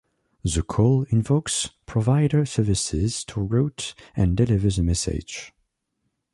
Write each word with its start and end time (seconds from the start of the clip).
The 0.43 0.63
call 0.63 1.03
invokes 1.11 1.69
provider 1.85 2.43
services 2.47 3.23
to 3.25 3.39
route 3.39 3.93
and 4.15 4.35
deliver 4.35 4.71
the 4.71 4.81
message. 4.81 5.53